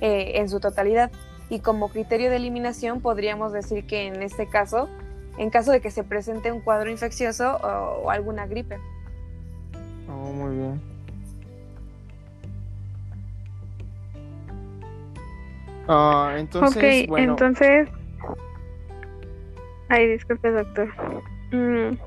eh, 0.00 0.32
en 0.36 0.48
su 0.48 0.60
totalidad. 0.60 1.10
Y 1.48 1.60
como 1.60 1.88
criterio 1.88 2.30
de 2.30 2.36
eliminación, 2.36 3.00
podríamos 3.00 3.52
decir 3.52 3.86
que 3.86 4.06
en 4.06 4.22
este 4.22 4.48
caso, 4.48 4.88
en 5.36 5.50
caso 5.50 5.72
de 5.72 5.80
que 5.80 5.90
se 5.90 6.04
presente 6.04 6.52
un 6.52 6.60
cuadro 6.60 6.90
infeccioso 6.90 7.56
o, 7.56 8.10
alguna 8.10 8.46
gripe. 8.46 8.78
Oh, 10.08 10.32
muy 10.32 10.56
bien. 10.56 10.80
Ah, 15.88 16.36
entonces, 16.38 17.08
bueno. 17.08 17.32
entonces 17.32 17.88
Ay, 19.90 20.06
disculpe, 20.08 20.50
doctor. 20.52 20.88
Mm. 21.50 21.98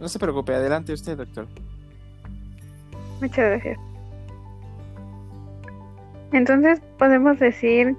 No 0.00 0.08
se 0.08 0.18
preocupe, 0.18 0.52
adelante 0.52 0.92
usted, 0.92 1.16
doctor. 1.16 1.46
Muchas 3.20 3.50
gracias. 3.50 3.78
Entonces 6.32 6.82
podemos 6.98 7.38
decir 7.38 7.94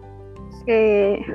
que 0.66 1.26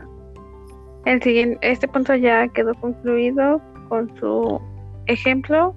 el 1.07 1.23
siguiente, 1.23 1.59
este 1.63 1.89
punto 1.89 2.15
ya 2.15 2.49
quedó 2.49 2.75
concluido 2.75 3.63
con 3.89 4.15
su 4.19 4.61
ejemplo 5.07 5.75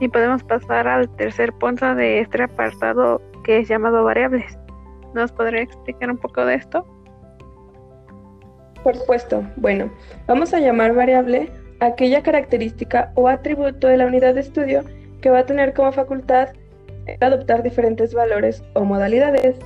y 0.00 0.08
podemos 0.08 0.42
pasar 0.44 0.88
al 0.88 1.14
tercer 1.16 1.52
punto 1.54 1.94
de 1.94 2.20
este 2.20 2.42
apartado 2.42 3.20
que 3.44 3.58
es 3.58 3.68
llamado 3.68 4.02
variables. 4.02 4.58
¿Nos 5.14 5.30
podría 5.30 5.60
explicar 5.60 6.10
un 6.10 6.16
poco 6.16 6.42
de 6.46 6.54
esto? 6.54 6.86
Por 8.86 8.94
supuesto. 8.94 9.42
Bueno, 9.56 9.90
vamos 10.28 10.54
a 10.54 10.60
llamar 10.60 10.94
variable 10.94 11.50
aquella 11.80 12.22
característica 12.22 13.10
o 13.16 13.26
atributo 13.26 13.88
de 13.88 13.96
la 13.96 14.06
unidad 14.06 14.34
de 14.34 14.42
estudio 14.42 14.84
que 15.20 15.28
va 15.28 15.40
a 15.40 15.44
tener 15.44 15.74
como 15.74 15.90
facultad 15.90 16.50
adoptar 17.20 17.64
diferentes 17.64 18.14
valores 18.14 18.62
o 18.74 18.84
modalidades. 18.84 19.56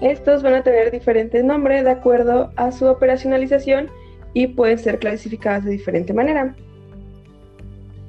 Estos 0.00 0.42
van 0.42 0.54
a 0.54 0.62
tener 0.62 0.90
diferentes 0.90 1.44
nombres 1.44 1.84
de 1.84 1.90
acuerdo 1.90 2.50
a 2.56 2.72
su 2.72 2.86
operacionalización 2.86 3.90
y 4.32 4.46
pueden 4.46 4.78
ser 4.78 4.98
clasificadas 4.98 5.66
de 5.66 5.72
diferente 5.72 6.14
manera. 6.14 6.54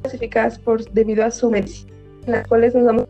Clasificadas 0.03 0.60
por, 0.60 0.89
debido 0.91 1.25
a 1.25 1.32
su 1.32 1.51
medición, 1.51 1.91
las 2.25 2.48
cuales 2.48 2.74
nos 2.74 2.86
vamos 2.86 3.08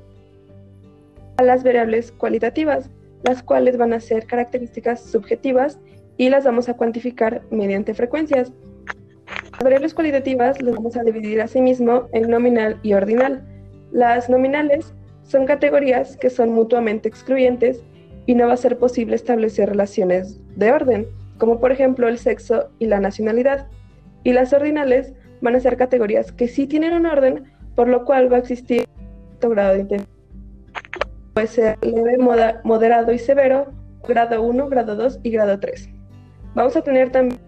a 1.38 1.44
las 1.44 1.64
variables 1.64 2.12
cualitativas, 2.14 2.90
las 3.22 3.44
cuales 3.44 3.78
van 3.78 3.94
a 3.94 4.00
ser 4.00 4.26
características 4.26 5.04
subjetivas 5.04 5.78
y 6.18 6.30
las 6.30 6.44
vamos 6.44 6.70
a 6.70 6.76
cuantificar 6.76 7.42
mediante 7.50 7.94
frecuencias. 7.94 8.52
Las 9.54 9.64
variables 9.64 9.94
cualitativas 9.94 10.62
las 10.62 10.76
vamos 10.76 10.96
a 10.98 11.04
dividir 11.04 11.42
asimismo 11.42 12.08
en 12.12 12.30
nominal 12.30 12.80
y 12.84 12.94
ordinal. 12.94 13.44
Las 13.92 14.30
nominales 14.30 14.94
son 15.24 15.46
categorías 15.46 16.18
que 16.18 16.30
son 16.30 16.52
mutuamente 16.52 17.08
excluyentes 17.08 17.84
y 18.26 18.36
no 18.36 18.48
va 18.48 18.54
a 18.54 18.58
ser 18.58 18.78
posible 18.78 19.16
establecer 19.16 19.70
relaciones 19.70 20.40
de 20.56 20.72
orden, 20.72 21.08
como 21.38 21.60
por 21.60 21.72
ejemplo 21.72 22.08
el 22.08 22.18
sexo 22.18 22.70
y 22.80 22.86
la 22.86 23.00
nacionalidad. 23.00 23.68
Y 24.24 24.34
las 24.34 24.54
ordinales 24.54 25.14
van 25.42 25.56
a 25.56 25.60
ser 25.60 25.78
categorías 25.78 26.32
que 26.32 26.48
sí 26.48 26.68
tienen 26.68 26.94
un 26.94 27.06
orden, 27.06 27.44
por 27.76 27.88
lo 27.88 28.06
cual 28.06 28.32
va 28.32 28.38
a 28.38 28.40
existir 28.40 28.88
un 29.44 29.50
grado 29.50 29.74
de 29.74 29.82
intensidad. 29.82 30.10
Puede 31.34 31.48
ser 31.48 31.78
leve, 31.82 32.18
moderado 32.64 33.12
y 33.12 33.20
severo, 33.20 33.74
grado 34.08 34.42
1, 34.42 34.70
grado 34.70 34.96
2 34.96 35.20
y 35.24 35.32
grado 35.32 35.60
3. 35.60 35.90
Vamos 36.56 36.76
a 36.76 36.82
tener 36.82 37.12
también 37.12 37.40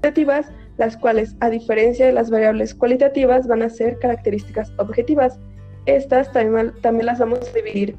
cualitativas, 0.00 0.50
las 0.76 0.96
cuales, 0.96 1.34
a 1.40 1.50
diferencia 1.50 2.06
de 2.06 2.12
las 2.12 2.30
variables 2.30 2.74
cualitativas, 2.74 3.46
van 3.46 3.62
a 3.62 3.68
ser 3.68 3.98
características 3.98 4.72
objetivas. 4.78 5.38
Estas 5.86 6.30
también, 6.32 7.06
las 7.06 7.18
vamos 7.18 7.40
a 7.48 7.52
dividir 7.52 7.96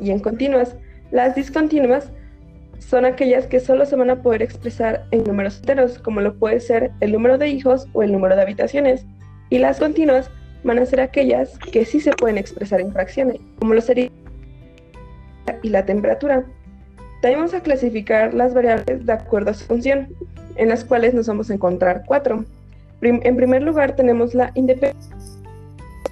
y 0.00 0.10
en 0.10 0.20
continuas. 0.20 0.76
Las 1.10 1.34
discontinuas 1.34 2.10
son 2.78 3.04
aquellas 3.04 3.46
que 3.46 3.60
solo 3.60 3.84
se 3.84 3.96
van 3.96 4.10
a 4.10 4.22
poder 4.22 4.42
expresar 4.42 5.04
en 5.10 5.24
números 5.24 5.58
enteros, 5.58 5.98
como 5.98 6.20
lo 6.20 6.38
puede 6.38 6.60
ser 6.60 6.92
el 7.00 7.12
número 7.12 7.38
de 7.38 7.48
hijos 7.48 7.86
o 7.92 8.02
el 8.02 8.12
número 8.12 8.36
de 8.36 8.42
habitaciones. 8.42 9.04
Y 9.50 9.58
las 9.58 9.78
continuas 9.78 10.30
van 10.64 10.78
a 10.78 10.86
ser 10.86 11.00
aquellas 11.00 11.58
que 11.58 11.84
sí 11.84 12.00
se 12.00 12.12
pueden 12.12 12.38
expresar 12.38 12.80
en 12.80 12.92
fracciones, 12.92 13.38
como 13.58 13.74
lo 13.74 13.80
sería 13.80 14.10
y 15.62 15.68
la 15.68 15.84
temperatura. 15.84 16.44
Vamos 17.34 17.54
a 17.54 17.60
clasificar 17.60 18.34
las 18.34 18.54
variables 18.54 19.04
de 19.04 19.12
acuerdo 19.12 19.50
a 19.50 19.54
su 19.54 19.64
función, 19.66 20.08
en 20.54 20.68
las 20.68 20.84
cuales 20.84 21.12
nos 21.12 21.26
vamos 21.26 21.50
a 21.50 21.54
encontrar 21.54 22.04
cuatro. 22.06 22.44
en 23.02 23.36
primer 23.36 23.62
lugar 23.62 23.96
tenemos 23.96 24.32
la 24.32 24.52
independencia, 24.54 25.14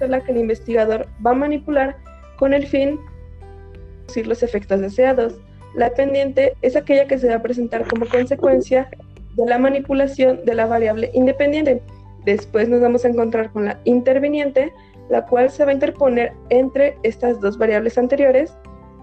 la 0.07 0.21
que 0.21 0.33
el 0.33 0.39
investigador 0.39 1.07
va 1.25 1.31
a 1.31 1.35
manipular 1.35 1.95
con 2.37 2.53
el 2.53 2.67
fin 2.67 2.91
de 2.91 3.79
producir 4.01 4.27
los 4.27 4.43
efectos 4.43 4.81
deseados. 4.81 5.35
La 5.73 5.89
pendiente 5.89 6.53
es 6.61 6.75
aquella 6.75 7.07
que 7.07 7.17
se 7.17 7.29
va 7.29 7.35
a 7.35 7.41
presentar 7.41 7.87
como 7.87 8.05
consecuencia 8.07 8.89
de 9.35 9.45
la 9.45 9.57
manipulación 9.57 10.43
de 10.45 10.53
la 10.53 10.65
variable 10.65 11.11
independiente. 11.13 11.81
Después 12.25 12.67
nos 12.67 12.81
vamos 12.81 13.05
a 13.05 13.09
encontrar 13.09 13.51
con 13.51 13.65
la 13.65 13.79
interviniente, 13.85 14.73
la 15.09 15.25
cual 15.25 15.49
se 15.49 15.63
va 15.63 15.71
a 15.71 15.73
interponer 15.73 16.33
entre 16.49 16.97
estas 17.03 17.39
dos 17.39 17.57
variables 17.57 17.97
anteriores 17.97 18.53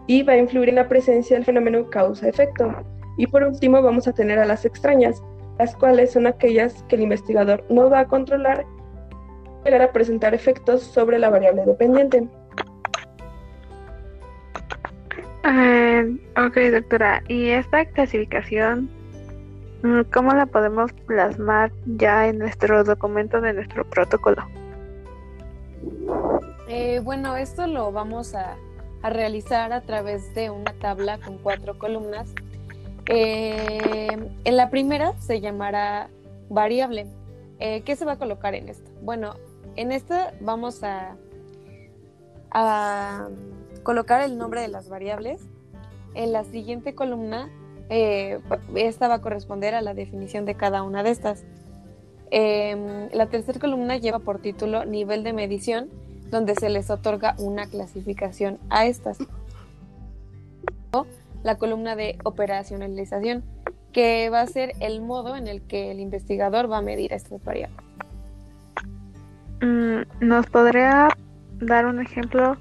y 0.07 0.23
va 0.23 0.35
a 0.35 0.39
influir 0.39 0.69
en 0.69 0.77
la 0.77 0.89
presencia 0.89 1.37
del 1.37 1.45
fenómeno 1.45 1.89
causa-efecto. 1.91 2.75
Y 3.17 3.27
por 3.27 3.43
último 3.43 3.83
vamos 3.83 4.09
a 4.09 4.13
tener 4.13 4.39
a 4.39 4.47
las 4.47 4.65
extrañas, 4.65 5.23
las 5.59 5.77
cuales 5.77 6.13
son 6.13 6.27
aquellas 6.27 6.83
que 6.85 6.97
el 6.97 7.03
investigador 7.03 7.65
no 7.69 7.91
va 7.91 8.01
a 8.01 8.07
controlar 8.07 8.65
y 9.61 9.65
llegar 9.65 9.83
a 9.83 9.93
presentar 9.93 10.35
efectos 10.35 10.83
sobre 10.83 11.19
la 11.19 11.31
variable 11.31 11.65
dependiente. 11.65 12.27
Uh, 15.45 16.47
ok, 16.47 16.57
doctora. 16.73 17.23
¿Y 17.29 17.51
esta 17.51 17.85
clasificación 17.85 18.89
Mm, 19.83 20.03
¿Cómo 20.13 20.33
la 20.33 20.47
podemos 20.47 20.93
plasmar 20.93 21.73
ya 21.97 22.29
en 22.29 22.39
nuestro 22.39 22.85
documento 22.85 23.41
de 23.41 23.53
nuestro 23.53 23.85
protocolo? 23.85 24.45
Eh, 26.69 27.01
bueno, 27.03 27.37
esto 27.37 27.67
lo 27.67 27.91
vamos 27.91 28.35
a, 28.35 28.57
a, 29.03 29.11
realizar 29.11 29.73
a 29.73 29.81
través 29.83 30.35
de 30.35 30.51
una 30.51 30.73
tabla 30.75 31.19
con 31.19 31.39
cuatro 31.39 31.79
columnas. 31.79 32.33
Eh, 33.07 34.17
en 34.45 34.57
la 34.57 34.71
primera 34.71 35.19
se 35.19 35.41
llamará 35.41 36.09
variable. 36.49 37.07
Eh, 37.59 37.83
¿Qué 37.83 37.97
se 37.97 38.05
va 38.05 38.13
a 38.13 38.19
colocar 38.19 38.55
en 38.55 38.69
esta? 38.69 38.91
Bueno, 39.03 39.35
en 39.77 39.93
esta 39.93 40.35
vamos 40.41 40.83
a, 40.83 41.17
colocar 43.83 44.21
el 44.23 44.37
nombre 44.37 44.61
de 44.61 44.69
las 44.69 44.89
variables. 44.89 45.41
En 46.15 46.33
la 46.33 46.45
siguiente 46.45 46.95
columna 46.95 47.51
eh, 47.89 48.41
esta 48.75 49.09
va 49.09 49.15
a 49.15 49.21
corresponder 49.23 49.75
a 49.75 49.81
la 49.81 49.95
definición 49.95 50.45
de 50.45 50.55
cada 50.55 50.83
una 50.83 51.03
de 51.03 51.11
estas. 51.11 51.45
Eh, 52.31 53.09
la 53.13 53.27
tercera 53.27 53.61
columna 53.61 53.99
lleva 53.99 54.19
por 54.19 54.41
título 54.41 54.87
nivel 54.87 55.23
de 55.23 55.35
medición, 55.35 55.91
donde 56.33 56.55
se 56.55 56.71
les 56.71 56.91
otorga 56.91 57.37
una 57.39 57.67
clasificación 57.67 58.59
a 58.71 58.87
estas. 58.87 59.19
La 61.45 61.59
columna 61.59 61.95
de 61.95 62.19
operacionalización, 62.25 63.45
que 63.93 64.31
va 64.31 64.41
a 64.41 64.47
ser 64.47 64.73
el 64.81 65.03
modo 65.03 65.37
en 65.37 65.47
el 65.47 65.61
que 65.63 65.91
el 65.91 66.01
investigador 66.01 66.71
va 66.71 66.79
a 66.79 66.83
medir 66.83 67.13
estas 67.13 67.45
variables. 67.45 67.79
Mm, 69.61 70.01
¿Nos 70.21 70.47
podría 70.47 71.11
dar 71.61 71.85
un 71.85 72.01
ejemplo 72.01 72.57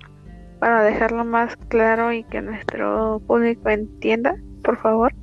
para 0.60 0.84
dejarlo 0.84 1.24
más 1.24 1.56
claro 1.70 2.12
y 2.12 2.24
que 2.26 2.42
nuestro 2.42 3.22
público 3.26 3.70
entienda, 3.70 4.36
por 4.64 4.78
favor? 4.78 5.14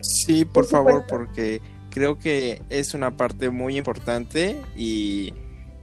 sí, 0.00 0.44
por, 0.44 0.66
favor, 0.66 1.04
porque 1.08 1.60
creo 1.90 2.18
que 2.18 2.62
es 2.68 2.94
una 2.94 3.16
parte 3.16 3.50
muy 3.50 3.76
importante 3.76 4.60
y 4.76 5.32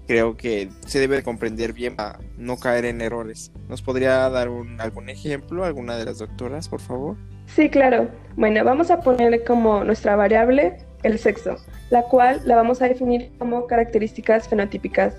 creo 0.08 0.38
que 0.38 0.70
se 0.86 1.00
debe 1.00 1.24
comprender 1.24 1.74
bien 1.74 1.96
para 1.96 2.20
no 2.38 2.58
caer 2.58 2.86
en 2.86 3.02
errores. 3.02 3.52
¿Nos 3.70 3.82
podría 3.82 4.30
dar 4.30 4.50
un, 4.50 4.80
algún 4.80 5.10
ejemplo, 5.10 5.66
alguna 5.66 5.98
de 5.98 6.06
las 6.06 6.20
doctoras, 6.20 6.70
por 6.70 6.82
favor? 6.82 7.18
Sí, 7.48 7.70
claro. 7.70 8.10
Bueno, 8.36 8.64
vamos 8.64 8.92
a 8.92 9.02
poner 9.02 9.44
como 9.44 9.84
nuestra 9.84 10.16
variable 10.16 10.78
el 11.04 11.20
sexo, 11.20 11.58
la 11.90 12.04
cual 12.04 12.42
la 12.46 12.56
vamos 12.56 12.82
a 12.82 12.88
definir 12.88 13.32
como 13.38 13.68
características 13.68 14.48
fenotípicas 14.48 15.16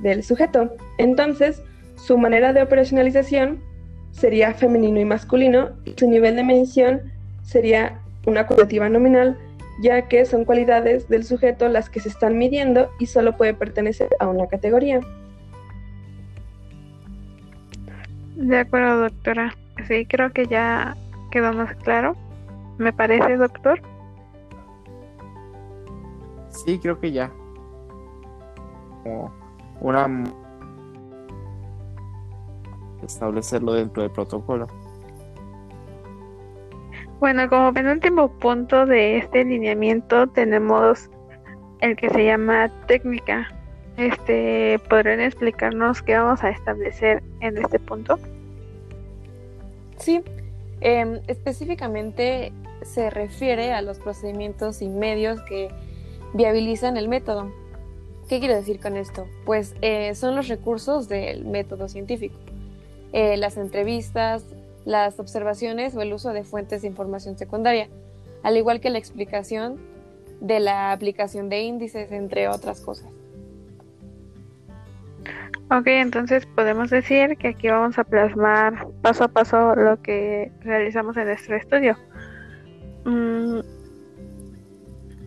del 0.00 0.22
sujeto. 0.22 0.76
Entonces, 0.98 1.62
su 1.96 2.18
manera 2.18 2.52
de 2.52 2.62
operacionalización 2.62 3.62
sería 4.12 4.54
femenino 4.54 5.00
y 5.00 5.04
masculino 5.04 5.70
y 5.84 5.94
su 5.96 6.08
nivel 6.08 6.36
de 6.36 6.44
medición 6.44 7.12
sería 7.42 8.00
una 8.26 8.46
cualitativa 8.46 8.88
nominal, 8.88 9.38
ya 9.80 10.08
que 10.08 10.24
son 10.24 10.44
cualidades 10.44 11.08
del 11.08 11.24
sujeto 11.24 11.68
las 11.68 11.88
que 11.88 12.00
se 12.00 12.08
están 12.08 12.38
midiendo 12.38 12.90
y 12.98 13.06
solo 13.06 13.36
puede 13.36 13.54
pertenecer 13.54 14.10
a 14.20 14.28
una 14.28 14.46
categoría. 14.46 15.00
De 18.36 18.58
acuerdo, 18.58 19.00
doctora. 19.00 19.54
Sí, 19.88 20.06
creo 20.06 20.32
que 20.32 20.46
ya 20.46 20.96
quedó 21.30 21.52
más 21.52 21.74
claro. 21.76 22.16
¿Me 22.78 22.92
parece, 22.92 23.36
doctor? 23.36 23.80
Sí, 26.48 26.78
creo 26.78 26.98
que 27.00 27.12
ya. 27.12 27.30
Como 29.02 29.32
una 29.80 30.24
establecerlo 33.02 33.72
dentro 33.72 34.02
del 34.02 34.12
protocolo. 34.12 34.66
Bueno, 37.20 37.50
como 37.50 37.74
penúltimo 37.74 38.30
punto 38.38 38.86
de 38.86 39.18
este 39.18 39.44
lineamiento 39.44 40.26
tenemos 40.28 41.10
el 41.82 41.94
que 41.94 42.08
se 42.08 42.24
llama 42.24 42.72
técnica. 42.86 43.46
Este, 43.98 44.80
¿podrían 44.88 45.20
explicarnos 45.20 46.00
qué 46.00 46.16
vamos 46.16 46.42
a 46.42 46.48
establecer 46.48 47.22
en 47.40 47.58
este 47.58 47.78
punto? 47.78 48.18
Sí, 49.98 50.22
eh, 50.80 51.20
específicamente 51.26 52.54
se 52.84 53.10
refiere 53.10 53.74
a 53.74 53.82
los 53.82 53.98
procedimientos 53.98 54.80
y 54.80 54.88
medios 54.88 55.42
que 55.42 55.68
viabilizan 56.32 56.96
el 56.96 57.08
método. 57.08 57.52
¿Qué 58.30 58.40
quiero 58.40 58.54
decir 58.54 58.80
con 58.80 58.96
esto? 58.96 59.26
Pues 59.44 59.74
eh, 59.82 60.14
son 60.14 60.36
los 60.36 60.48
recursos 60.48 61.06
del 61.06 61.44
método 61.44 61.86
científico. 61.86 62.36
Eh, 63.12 63.36
las 63.36 63.58
entrevistas, 63.58 64.46
las 64.84 65.18
observaciones 65.20 65.94
o 65.94 66.02
el 66.02 66.12
uso 66.12 66.32
de 66.32 66.44
fuentes 66.44 66.82
de 66.82 66.88
información 66.88 67.36
secundaria, 67.36 67.88
al 68.42 68.56
igual 68.56 68.80
que 68.80 68.90
la 68.90 68.98
explicación 68.98 69.78
de 70.40 70.60
la 70.60 70.92
aplicación 70.92 71.48
de 71.48 71.62
índices, 71.62 72.12
entre 72.12 72.48
otras 72.48 72.80
cosas. 72.80 73.10
Ok, 75.72 75.86
entonces 75.86 76.46
podemos 76.46 76.90
decir 76.90 77.36
que 77.36 77.48
aquí 77.48 77.68
vamos 77.68 77.96
a 77.96 78.04
plasmar 78.04 78.88
paso 79.02 79.24
a 79.24 79.28
paso 79.28 79.76
lo 79.76 80.02
que 80.02 80.50
realizamos 80.62 81.16
en 81.16 81.26
nuestro 81.26 81.56
estudio. 81.56 81.96
Mm, 83.04 83.60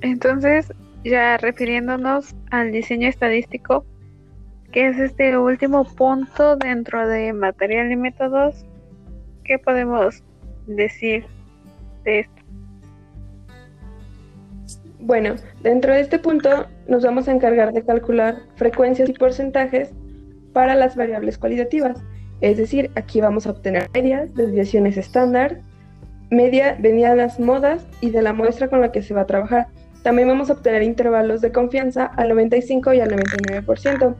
entonces, 0.01 0.73
ya 1.05 1.37
refiriéndonos 1.37 2.35
al 2.51 2.73
diseño 2.73 3.07
estadístico, 3.07 3.85
que 4.73 4.87
es 4.87 4.99
este 4.99 5.37
último 5.37 5.85
punto 5.85 6.57
dentro 6.57 7.07
de 7.07 7.31
material 7.31 7.89
y 7.89 7.95
métodos, 7.95 8.65
¿Qué 9.43 9.59
podemos 9.59 10.23
decir 10.67 11.25
de 12.05 12.19
esto? 12.19 12.33
Bueno, 14.99 15.35
dentro 15.61 15.93
de 15.93 15.99
este 15.99 16.17
punto 16.17 16.67
nos 16.87 17.03
vamos 17.03 17.27
a 17.27 17.33
encargar 17.33 17.73
de 17.73 17.83
calcular 17.83 18.37
frecuencias 18.55 19.09
y 19.09 19.13
porcentajes 19.13 19.91
para 20.53 20.75
las 20.75 20.95
variables 20.95 21.37
cualitativas. 21.37 22.01
Es 22.39 22.57
decir, 22.57 22.89
aquí 22.95 23.19
vamos 23.19 23.45
a 23.45 23.51
obtener 23.51 23.89
medias, 23.93 24.33
desviaciones 24.33 24.97
estándar, 24.97 25.61
media, 26.29 26.77
las 27.15 27.39
modas 27.39 27.85
y 28.01 28.11
de 28.11 28.21
la 28.21 28.33
muestra 28.33 28.69
con 28.69 28.81
la 28.81 28.91
que 28.91 29.01
se 29.01 29.13
va 29.13 29.21
a 29.21 29.27
trabajar. 29.27 29.67
También 30.03 30.27
vamos 30.27 30.49
a 30.49 30.53
obtener 30.53 30.83
intervalos 30.83 31.41
de 31.41 31.51
confianza 31.51 32.05
al 32.05 32.29
95 32.29 32.93
y 32.93 32.99
al 33.01 33.11
99%. 33.11 34.15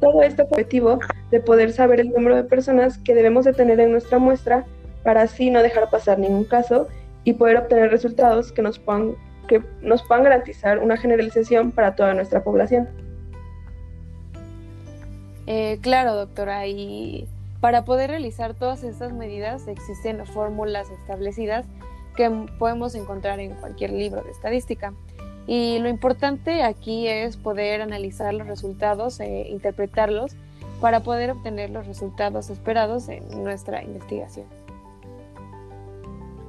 Todo 0.00 0.22
esto 0.22 0.44
objetivo 0.44 0.98
de 1.30 1.40
poder 1.40 1.72
saber 1.72 2.00
el 2.00 2.10
número 2.10 2.36
de 2.36 2.44
personas 2.44 2.98
que 2.98 3.14
debemos 3.14 3.44
de 3.44 3.52
tener 3.52 3.80
en 3.80 3.92
nuestra 3.92 4.18
muestra 4.18 4.64
para 5.02 5.22
así 5.22 5.50
no 5.50 5.62
dejar 5.62 5.90
pasar 5.90 6.18
ningún 6.18 6.44
caso 6.44 6.88
y 7.24 7.34
poder 7.34 7.58
obtener 7.58 7.90
resultados 7.90 8.52
que 8.52 8.62
nos 8.62 8.78
puedan, 8.78 9.14
que 9.48 9.62
nos 9.82 10.02
puedan 10.02 10.24
garantizar 10.24 10.78
una 10.78 10.96
generalización 10.96 11.70
para 11.72 11.94
toda 11.94 12.14
nuestra 12.14 12.42
población. 12.42 12.88
Eh, 15.46 15.78
claro, 15.82 16.14
doctora, 16.14 16.66
y 16.66 17.26
para 17.60 17.84
poder 17.84 18.10
realizar 18.10 18.54
todas 18.54 18.84
estas 18.84 19.12
medidas 19.12 19.68
existen 19.68 20.24
fórmulas 20.24 20.88
establecidas 20.90 21.66
que 22.16 22.30
podemos 22.58 22.94
encontrar 22.94 23.40
en 23.40 23.54
cualquier 23.54 23.92
libro 23.92 24.22
de 24.22 24.30
estadística. 24.30 24.94
Y 25.46 25.78
lo 25.80 25.88
importante 25.88 26.62
aquí 26.62 27.08
es 27.08 27.36
poder 27.36 27.82
analizar 27.82 28.32
los 28.34 28.46
resultados 28.46 29.20
e 29.20 29.48
interpretarlos 29.48 30.36
para 30.80 31.00
poder 31.00 31.30
obtener 31.30 31.70
los 31.70 31.86
resultados 31.86 32.50
esperados 32.50 33.08
en 33.08 33.44
nuestra 33.44 33.82
investigación. 33.82 34.46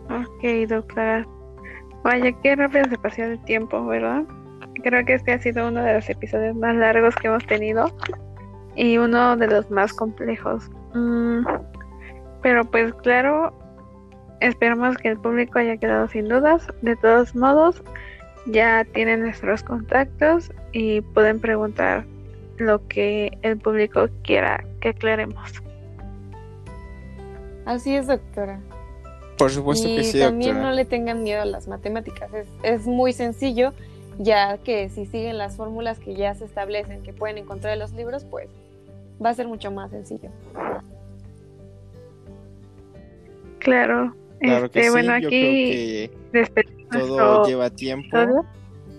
Ok, 0.10 0.70
doctora. 0.70 1.26
Vaya, 2.04 2.32
qué 2.42 2.56
rápido 2.56 2.86
se 2.90 2.98
pasó 2.98 3.24
el 3.24 3.40
tiempo, 3.44 3.86
¿verdad? 3.86 4.24
Creo 4.84 5.06
que 5.06 5.14
este 5.14 5.34
ha 5.34 5.42
sido 5.42 5.68
uno 5.68 5.82
de 5.84 5.94
los 5.94 6.10
episodios 6.10 6.56
más 6.56 6.76
largos 6.76 7.16
que 7.16 7.28
hemos 7.28 7.46
tenido 7.46 7.92
y 8.76 8.98
uno 8.98 9.38
de 9.38 9.48
los 9.48 9.70
más 9.70 9.94
complejos. 9.94 10.70
Mm, 10.94 11.46
pero 12.42 12.66
pues 12.66 12.94
claro, 12.96 13.54
esperamos 14.40 14.98
que 14.98 15.10
el 15.10 15.18
público 15.20 15.60
haya 15.60 15.78
quedado 15.78 16.08
sin 16.08 16.28
dudas. 16.28 16.68
De 16.82 16.96
todos 16.96 17.36
modos, 17.36 17.84
ya 18.46 18.86
tienen 18.94 19.22
nuestros 19.22 19.64
contactos 19.64 20.52
y 20.72 21.02
pueden 21.02 21.40
preguntar 21.40 22.06
lo 22.58 22.88
que 22.88 23.38
el 23.42 23.58
público 23.58 24.08
quiera 24.24 24.64
que 24.80 24.90
aclaremos. 24.90 25.62
Así 27.66 27.96
es, 27.96 28.08
doctora. 28.08 28.60
Por 29.38 29.52
supuesto 29.52 29.88
y 29.88 29.98
que 29.98 30.04
sí. 30.04 30.20
También 30.20 30.62
no 30.62 30.72
le 30.72 30.86
tengan 30.86 31.24
miedo 31.24 31.42
a 31.42 31.46
las 31.46 31.68
matemáticas. 31.68 32.34
Es, 32.34 32.48
es 32.64 32.86
muy 32.86 33.14
sencillo, 33.14 33.74
ya 34.20 34.58
que 34.58 34.90
si 34.90 35.06
siguen 35.06 35.38
las 35.38 35.56
fórmulas 35.56 36.00
que 36.00 36.16
ya 36.16 36.36
se 36.36 36.46
establecen, 36.46 37.02
que 37.04 37.14
pueden 37.14 37.38
encontrar 37.38 37.74
en 37.74 37.80
los 37.80 37.92
libros, 37.94 38.26
pues 38.26 38.50
va 39.24 39.30
a 39.30 39.34
ser 39.34 39.48
mucho 39.48 39.72
más 39.72 39.92
sencillo. 39.92 40.30
Claro. 43.60 44.16
Claro 44.40 44.66
este, 44.66 44.80
que 44.80 44.86
sí. 44.86 44.92
bueno, 44.92 45.20
Yo 45.20 45.28
aquí 45.28 46.10
creo 46.32 46.46
que 46.46 46.81
todo 46.92 47.46
lleva 47.46 47.70
tiempo 47.70 48.10
¿Todo? 48.12 48.46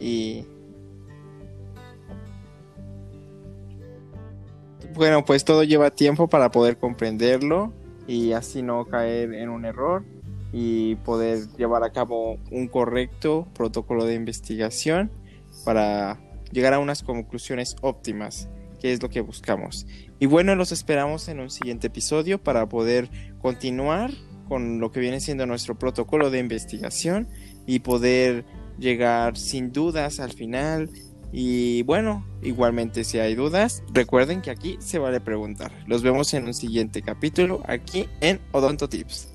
y 0.01 0.45
bueno 4.95 5.25
pues 5.25 5.45
todo 5.45 5.63
lleva 5.63 5.91
tiempo 5.91 6.29
para 6.29 6.51
poder 6.51 6.79
comprenderlo 6.79 7.73
y 8.07 8.33
así 8.33 8.63
no 8.63 8.85
caer 8.87 9.33
en 9.35 9.49
un 9.49 9.65
error 9.65 10.05
y 10.53 10.97
poder 10.97 11.49
llevar 11.57 11.83
a 11.83 11.93
cabo 11.93 12.39
un 12.51 12.69
correcto 12.69 13.47
protocolo 13.55 14.05
de 14.05 14.15
investigación 14.15 15.11
para 15.65 16.19
llegar 16.53 16.75
a 16.75 16.79
unas 16.79 17.03
conclusiones 17.03 17.77
óptimas, 17.81 18.49
que 18.79 18.93
es 18.93 19.03
lo 19.03 19.09
que 19.09 19.23
buscamos. 19.23 19.87
Y 20.19 20.27
bueno, 20.27 20.55
los 20.55 20.71
esperamos 20.71 21.29
en 21.29 21.41
un 21.41 21.51
siguiente 21.51 21.87
episodio 21.87 22.43
para 22.43 22.69
poder 22.69 23.09
continuar 23.41 24.11
con 24.49 24.81
lo 24.81 24.91
que 24.91 25.01
viene 25.01 25.21
siendo 25.21 25.47
nuestro 25.47 25.79
protocolo 25.79 26.31
de 26.31 26.39
investigación 26.39 27.29
y 27.67 27.81
poder 27.81 28.45
llegar 28.79 29.37
sin 29.37 29.73
dudas 29.73 30.21
al 30.21 30.33
final. 30.33 30.91
Y 31.33 31.83
bueno, 31.85 32.27
igualmente 32.43 33.05
si 33.05 33.19
hay 33.19 33.35
dudas, 33.35 33.83
recuerden 33.93 34.43
que 34.43 34.51
aquí 34.51 34.77
se 34.81 34.99
vale 34.99 35.21
preguntar. 35.21 35.73
Los 35.87 36.03
vemos 36.03 36.35
en 36.35 36.45
un 36.45 36.55
siguiente 36.55 37.01
capítulo 37.01 37.63
aquí 37.67 38.07
en 38.21 38.41
Odonto 38.53 38.89
Tips. 38.89 39.32